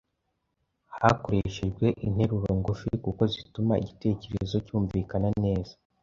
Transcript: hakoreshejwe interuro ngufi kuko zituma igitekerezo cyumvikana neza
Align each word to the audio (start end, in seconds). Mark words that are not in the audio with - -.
hakoreshejwe 0.97 1.87
interuro 2.05 2.49
ngufi 2.59 2.89
kuko 3.03 3.21
zituma 3.33 3.73
igitekerezo 3.83 4.55
cyumvikana 4.65 5.29
neza 5.43 5.73